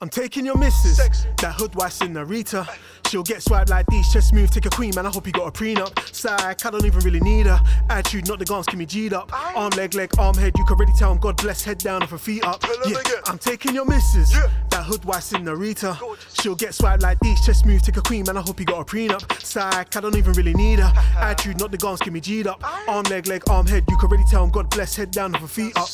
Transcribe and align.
I'm 0.00 0.08
taking 0.08 0.46
your 0.46 0.56
missus, 0.56 0.96
that 1.38 1.54
hood 1.54 1.74
wife 1.74 1.98
Narita. 1.98 2.68
She'll 3.08 3.22
get 3.22 3.42
swiped 3.42 3.70
like 3.70 3.86
these, 3.86 4.10
chest 4.12 4.28
smooth, 4.28 4.50
take 4.50 4.66
a 4.66 4.70
queen, 4.70 4.92
man. 4.94 5.04
I 5.04 5.10
hope 5.10 5.26
you 5.26 5.32
got 5.32 5.48
a 5.48 5.50
prenup. 5.50 5.98
Psych, 6.14 6.64
I 6.64 6.70
don't 6.70 6.84
even 6.84 7.00
really 7.00 7.20
need 7.20 7.46
her. 7.46 7.60
Attitude, 7.88 8.28
not 8.28 8.38
the 8.38 8.44
guns, 8.44 8.66
give 8.66 8.78
me 8.78 8.86
G'd 8.86 9.12
up. 9.12 9.32
Arm, 9.56 9.70
leg, 9.70 9.94
leg, 9.94 10.10
arm, 10.18 10.36
head, 10.36 10.52
you 10.56 10.64
can 10.64 10.76
already 10.76 10.92
tell 10.92 11.10
I'm 11.12 11.18
God 11.18 11.36
bless, 11.36 11.64
head 11.64 11.78
down 11.78 12.02
off 12.02 12.10
her 12.10 12.18
feet 12.18 12.44
up. 12.44 12.64
Yeah, 12.86 12.98
I'm 13.26 13.38
taking 13.38 13.74
your 13.74 13.84
missus, 13.84 14.32
that 14.70 14.84
hood 14.84 15.04
wife 15.04 15.30
Narita. 15.30 15.98
She'll 16.40 16.54
get 16.54 16.74
swiped 16.74 17.02
like 17.02 17.18
these, 17.20 17.44
chest 17.44 17.60
smooth, 17.60 17.82
take 17.82 17.96
a 17.96 18.02
queen, 18.02 18.24
man. 18.26 18.36
I 18.36 18.42
hope 18.42 18.60
you 18.60 18.66
got 18.66 18.80
a 18.80 18.84
prenup. 18.84 19.42
Psych, 19.42 19.96
I 19.96 20.00
don't 20.00 20.16
even 20.16 20.32
really 20.34 20.54
need 20.54 20.78
her. 20.78 20.92
Attitude, 21.18 21.58
not 21.58 21.70
the 21.70 21.78
guns, 21.78 22.00
give 22.00 22.12
me 22.12 22.20
G'd 22.20 22.46
up. 22.46 22.62
Arm, 22.88 23.04
leg, 23.04 23.26
leg, 23.26 23.42
arm, 23.50 23.66
head, 23.66 23.84
you 23.88 23.96
can 23.96 24.08
already 24.08 24.24
tell 24.30 24.44
I'm 24.44 24.50
God 24.50 24.70
bless, 24.70 24.96
head 24.96 25.10
down 25.10 25.34
off 25.34 25.40
her 25.40 25.48
feet 25.48 25.76
up. 25.76 25.88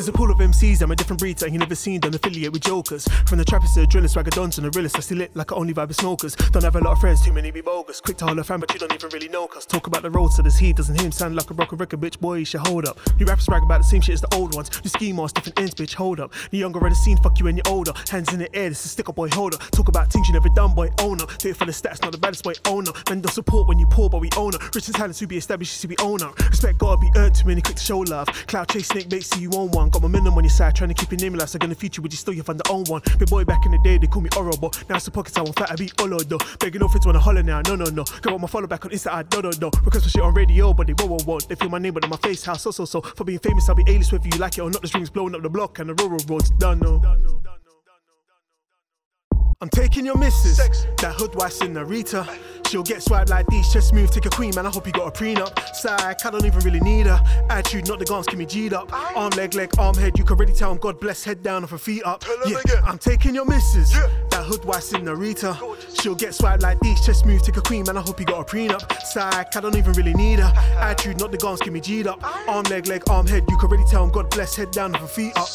There's 0.00 0.08
a 0.08 0.12
pool 0.12 0.30
of 0.30 0.38
MCs, 0.38 0.80
I'm 0.80 0.90
a 0.90 0.96
different 0.96 1.20
breed 1.20 1.36
that 1.40 1.52
you 1.52 1.58
never 1.58 1.74
seen, 1.74 2.00
don't 2.00 2.14
affiliate 2.14 2.54
with 2.54 2.62
jokers. 2.62 3.06
From 3.26 3.36
the 3.36 3.44
trappers 3.44 3.74
to 3.74 3.80
the 3.80 3.86
drillers, 3.86 4.12
swagger 4.12 4.30
dons 4.30 4.56
and 4.56 4.64
the 4.64 4.70
realest, 4.70 4.96
I 4.96 5.00
still 5.00 5.18
lit 5.18 5.36
like 5.36 5.52
I 5.52 5.56
only 5.56 5.74
vibe 5.74 5.88
with 5.88 5.98
smokers. 5.98 6.34
Don't 6.36 6.64
have 6.64 6.74
a 6.74 6.80
lot 6.80 6.92
of 6.92 7.00
friends, 7.00 7.22
too 7.22 7.34
many 7.34 7.50
be 7.50 7.60
bogus. 7.60 8.00
Quick 8.00 8.16
to 8.16 8.24
hold 8.24 8.38
a 8.38 8.44
fan, 8.44 8.60
but 8.60 8.72
you 8.72 8.80
don't 8.80 8.94
even 8.94 9.10
really 9.10 9.28
know, 9.28 9.46
cause 9.46 9.66
talk 9.66 9.88
about 9.88 10.00
the 10.00 10.10
road, 10.10 10.28
so 10.32 10.40
there's 10.40 10.56
he 10.56 10.72
doesn't 10.72 10.98
him 10.98 11.12
sound 11.12 11.36
like 11.36 11.50
a 11.50 11.52
rock 11.52 11.72
record, 11.72 12.00
bitch, 12.00 12.18
boy, 12.18 12.36
you 12.36 12.46
should 12.46 12.62
hold 12.62 12.88
up. 12.88 12.98
New 13.18 13.26
rappers 13.26 13.44
brag 13.44 13.62
about 13.62 13.82
the 13.82 13.84
same 13.84 14.00
shit 14.00 14.14
as 14.14 14.22
the 14.22 14.34
old 14.34 14.54
ones. 14.54 14.70
New 14.82 15.12
masks, 15.12 15.34
different 15.34 15.60
ends, 15.60 15.74
bitch, 15.74 15.92
hold 15.92 16.18
up. 16.18 16.32
The 16.50 16.56
younger 16.56 16.78
of 16.78 16.88
the 16.88 16.94
scene, 16.94 17.18
fuck 17.18 17.38
you 17.38 17.44
when 17.44 17.58
you're 17.58 17.68
older. 17.68 17.92
Hands 18.08 18.32
in 18.32 18.38
the 18.38 18.56
air, 18.56 18.70
this 18.70 18.82
is 18.86 18.92
sticker 18.92 19.12
boy, 19.12 19.28
hold 19.28 19.52
up. 19.52 19.60
Talk 19.70 19.88
about 19.88 20.10
things 20.10 20.28
you 20.28 20.32
never 20.32 20.48
done, 20.48 20.74
boy, 20.74 20.88
owner. 21.02 21.26
Do 21.40 21.50
it 21.50 21.56
for 21.58 21.66
the 21.66 21.72
stats, 21.72 22.00
not 22.00 22.12
the 22.12 22.18
baddest 22.18 22.42
boy, 22.42 22.54
owner. 22.64 22.92
Men 23.10 23.20
don't 23.20 23.30
support 23.34 23.68
when 23.68 23.78
you 23.78 23.86
poor, 23.86 24.08
but 24.08 24.22
we 24.22 24.30
owner. 24.38 24.56
Rich 24.74 24.86
and 24.88 24.96
talents 24.96 25.20
who 25.20 25.26
be 25.26 25.36
established, 25.36 25.82
to 25.82 25.88
be 25.88 25.98
owner. 25.98 26.30
Respect 26.48 26.78
gotta 26.78 26.96
be 26.96 27.10
earned, 27.16 27.34
too 27.34 27.46
many 27.46 27.60
quick 27.60 27.76
to 27.76 27.82
show 27.82 27.98
love. 27.98 28.28
Cloud 28.46 28.66
chase, 28.70 28.88
snake 28.88 29.10
bait, 29.10 29.24
see 29.24 29.40
you 29.40 29.50
own 29.56 29.70
one. 29.72 29.89
Got 29.90 30.02
my 30.02 30.08
minimum 30.08 30.34
on 30.38 30.44
your 30.44 30.50
side, 30.50 30.74
trying 30.74 30.88
to 30.88 30.94
keep 30.94 31.10
your 31.10 31.20
name 31.20 31.34
alive. 31.34 31.50
So 31.50 31.58
gonna 31.58 31.74
feature 31.74 32.02
with 32.02 32.12
you 32.12 32.18
still, 32.18 32.34
you 32.34 32.42
find 32.42 32.58
the 32.58 32.70
own 32.70 32.84
one. 32.84 33.02
Big 33.18 33.28
boy 33.28 33.44
back 33.44 33.66
in 33.66 33.72
the 33.72 33.78
day, 33.78 33.98
they 33.98 34.06
call 34.06 34.22
me 34.22 34.30
horrible. 34.32 34.72
Now 34.88 34.96
it's 34.96 35.04
the 35.04 35.10
pockets, 35.10 35.36
I 35.36 35.42
want 35.42 35.58
fat, 35.58 35.70
I 35.70 35.76
be 35.76 35.90
all 35.98 36.08
though. 36.08 36.38
Begging 36.58 36.80
no 36.80 36.88
friends 36.88 37.06
wanna 37.06 37.18
holler 37.18 37.42
now, 37.42 37.60
no, 37.66 37.76
no, 37.76 37.84
no. 37.86 38.04
Got 38.22 38.40
my 38.40 38.46
follow 38.46 38.66
back 38.66 38.84
on 38.84 38.92
Insta, 38.92 39.12
I 39.12 39.22
don't, 39.24 39.42
don't, 39.42 39.58
don't. 39.58 39.76
Request 39.84 40.04
for 40.04 40.10
shit 40.10 40.22
on 40.22 40.34
radio, 40.34 40.72
but 40.72 40.86
they 40.86 40.94
won't, 40.94 41.10
won't, 41.10 41.26
won't. 41.26 41.48
They 41.48 41.54
feel 41.54 41.68
my 41.68 41.78
name, 41.78 41.94
but 41.94 42.04
in 42.04 42.10
my 42.10 42.16
face, 42.16 42.44
how 42.44 42.54
so, 42.54 42.70
so, 42.70 42.84
so. 42.84 43.00
For 43.00 43.24
being 43.24 43.38
famous, 43.38 43.68
I'll 43.68 43.74
be 43.74 43.84
A-list 43.86 44.12
whether 44.12 44.28
you 44.28 44.38
like 44.38 44.58
it 44.58 44.60
or 44.60 44.70
not. 44.70 44.82
The 44.82 44.88
strings 44.88 45.10
blowing 45.10 45.34
up 45.34 45.42
the 45.42 45.50
block 45.50 45.78
and 45.78 45.90
the 45.90 45.94
rural 45.94 46.20
roads 46.28 46.50
done, 46.50 46.78
no. 46.80 47.02
I'm 49.62 49.68
taking 49.68 50.06
your 50.06 50.16
missus, 50.16 50.56
that 50.56 51.14
hood 51.18 51.34
wife 51.34 51.58
Narita. 51.58 52.26
She'll 52.70 52.84
get 52.84 53.02
swiped 53.02 53.30
like 53.30 53.48
these, 53.48 53.72
chest 53.72 53.88
smooth, 53.88 54.12
take 54.12 54.26
a 54.26 54.30
queen, 54.30 54.54
man. 54.54 54.64
I 54.64 54.70
hope 54.70 54.86
you 54.86 54.92
got 54.92 55.08
a 55.08 55.10
prenup. 55.10 55.58
Psych, 55.74 56.24
I 56.24 56.30
don't 56.30 56.44
even 56.44 56.60
really 56.60 56.78
need 56.78 57.06
her. 57.06 57.20
Attitude, 57.50 57.88
not 57.88 57.98
the 57.98 58.04
guns, 58.04 58.26
give 58.26 58.38
me 58.38 58.46
G'd 58.46 58.72
up. 58.72 58.92
Arm, 58.92 59.30
leg, 59.30 59.54
leg, 59.54 59.70
arm, 59.76 59.96
head, 59.96 60.16
you 60.16 60.22
can 60.22 60.36
already 60.36 60.52
tell 60.52 60.70
I'm 60.70 60.78
God 60.78 61.00
bless, 61.00 61.24
head 61.24 61.42
down 61.42 61.64
off 61.64 61.70
her 61.70 61.78
feet 61.78 62.04
up. 62.04 62.24
Yeah, 62.46 62.60
I'm 62.84 62.98
taking 62.98 63.34
your 63.34 63.44
missus, 63.44 63.90
that 63.90 64.44
hood 64.46 64.64
wife 64.64 64.88
Narita. 64.90 66.00
She'll 66.00 66.14
get 66.14 66.32
swiped 66.32 66.62
like 66.62 66.78
these, 66.78 67.04
chest 67.04 67.22
smooth, 67.22 67.42
take 67.42 67.56
a 67.56 67.60
queen, 67.60 67.82
man. 67.88 67.96
I 67.96 68.02
hope 68.02 68.20
you 68.20 68.26
got 68.26 68.40
a 68.40 68.44
prenup. 68.44 68.88
Psych, 69.02 69.56
I 69.56 69.60
don't 69.60 69.76
even 69.76 69.92
really 69.94 70.14
need 70.14 70.38
her. 70.38 70.52
Attitude, 70.78 71.18
not 71.18 71.32
the 71.32 71.38
guns, 71.38 71.60
give 71.60 71.72
me 71.72 71.80
G'd 71.80 72.06
up. 72.06 72.22
Arm, 72.48 72.62
leg, 72.66 72.86
leg, 72.86 73.02
arm, 73.10 73.26
head, 73.26 73.42
you 73.48 73.56
can 73.56 73.68
already 73.68 73.84
tell 73.90 74.04
I'm 74.04 74.10
God 74.12 74.30
bless, 74.30 74.54
head 74.54 74.70
down 74.70 74.94
off 74.94 75.00
her 75.00 75.08
feet 75.08 75.36
up. 75.36 75.48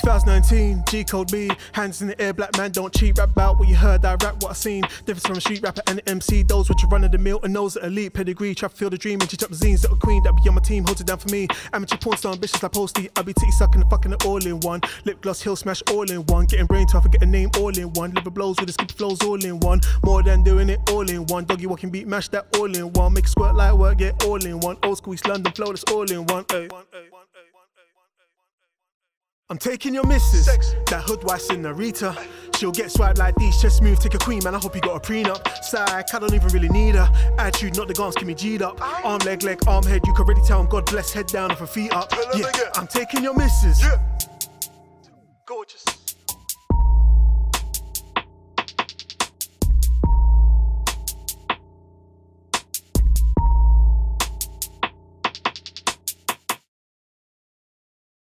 2019, 0.00 0.84
G 0.88 1.04
code 1.04 1.30
B, 1.30 1.50
hands 1.72 2.02
in 2.02 2.08
the 2.08 2.20
air, 2.20 2.32
black 2.32 2.56
man 2.56 2.70
don't 2.70 2.92
cheat. 2.94 3.18
Rap 3.18 3.30
about 3.30 3.58
what 3.58 3.68
you 3.68 3.76
heard, 3.76 4.04
I 4.04 4.14
rap 4.14 4.42
what 4.42 4.50
I 4.50 4.54
seen. 4.54 4.82
Difference 5.04 5.26
from 5.26 5.36
a 5.36 5.40
street 5.40 5.62
rapper 5.62 5.82
and 5.86 5.98
an 6.00 6.08
MC. 6.08 6.42
Those 6.42 6.68
which 6.68 6.82
are 6.84 6.88
run 6.88 7.04
of 7.04 7.12
the 7.12 7.18
mill 7.18 7.40
and 7.42 7.54
those 7.54 7.74
that 7.74 7.84
elite 7.84 8.14
pedigree. 8.14 8.54
To 8.54 8.68
feel 8.68 8.90
the 8.90 8.98
dream 8.98 9.20
and 9.20 9.28
teach 9.28 9.42
up 9.42 9.50
zines. 9.50 9.82
Little 9.82 9.96
queen 9.98 10.22
that 10.22 10.34
be 10.36 10.48
on 10.48 10.54
my 10.54 10.60
team, 10.60 10.84
hold 10.84 11.00
it 11.00 11.06
down 11.06 11.18
for 11.18 11.28
me. 11.28 11.48
Amateur 11.72 11.96
porn 11.96 12.16
star 12.16 12.32
ambitious 12.32 12.62
like 12.62 12.72
posty. 12.72 13.10
I 13.16 13.22
be 13.22 13.32
titty 13.32 13.52
sucking 13.52 13.80
and 13.80 13.90
fucking 13.90 14.12
it 14.12 14.24
all 14.24 14.44
in 14.44 14.60
one. 14.60 14.80
Lip 15.04 15.20
gloss, 15.20 15.42
heel 15.42 15.56
smash 15.56 15.82
all 15.90 16.10
in 16.10 16.24
one. 16.26 16.46
Getting 16.46 16.66
brain 16.66 16.86
to 16.88 16.98
I 16.98 17.00
forget 17.00 17.22
a 17.22 17.26
name 17.26 17.50
all 17.58 17.76
in 17.76 17.92
one. 17.94 18.12
Liver 18.12 18.30
blows 18.30 18.56
with 18.58 18.66
the 18.66 18.72
skip 18.72 18.92
flows 18.92 19.22
all 19.22 19.42
in 19.44 19.60
one. 19.60 19.80
More 20.04 20.22
than 20.22 20.42
doing 20.42 20.68
it 20.68 20.80
all 20.90 21.08
in 21.08 21.26
one. 21.26 21.44
Doggy 21.44 21.66
walking 21.66 21.90
beat, 21.90 22.06
mash 22.06 22.28
that 22.28 22.46
all 22.56 22.74
in 22.74 22.92
one. 22.92 23.12
Make 23.12 23.26
a 23.26 23.28
squirt 23.28 23.54
like 23.54 23.74
work, 23.74 23.98
get 23.98 24.24
all 24.24 24.44
in 24.44 24.60
one. 24.60 24.76
Old 24.82 24.98
school 24.98 25.14
East 25.14 25.26
London 25.26 25.52
flow, 25.52 25.68
that's 25.68 25.84
all 25.84 26.10
in 26.10 26.26
one. 26.26 26.44
Ay. 26.50 26.68
I'm 29.52 29.58
taking 29.58 29.92
your 29.92 30.06
missus, 30.06 30.46
that 30.46 31.02
hood 31.04 31.22
wife 31.24 31.46
Narita. 31.48 32.16
She'll 32.56 32.72
get 32.72 32.90
swiped 32.90 33.18
like 33.18 33.34
these, 33.34 33.60
chest 33.60 33.76
smooth, 33.76 34.00
take 34.00 34.14
a 34.14 34.18
queen, 34.18 34.42
man. 34.42 34.54
I 34.54 34.58
hope 34.58 34.74
you 34.74 34.80
got 34.80 34.96
a 34.96 35.00
prenup. 35.00 35.46
Psych, 35.62 36.14
I 36.14 36.18
don't 36.18 36.32
even 36.32 36.48
really 36.54 36.70
need 36.70 36.94
her. 36.94 37.12
Attitude, 37.36 37.76
not 37.76 37.86
the 37.86 37.92
guns, 37.92 38.14
give 38.14 38.26
me 38.26 38.32
G'd 38.32 38.62
up. 38.62 38.80
Arm, 39.04 39.18
leg, 39.26 39.42
leg, 39.42 39.60
arm, 39.66 39.84
head, 39.84 40.00
you 40.06 40.14
can 40.14 40.24
already 40.24 40.40
tell 40.40 40.58
I'm 40.58 40.68
God 40.68 40.86
bless, 40.86 41.12
head 41.12 41.26
down 41.26 41.50
off 41.50 41.58
her 41.58 41.66
feet 41.66 41.92
up. 41.92 42.14
Yeah, 42.34 42.46
I'm 42.76 42.86
taking 42.86 43.22
your 43.22 43.34
missus. 43.34 43.82
Gorgeous. 43.82 44.31